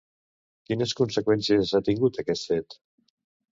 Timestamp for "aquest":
2.25-2.51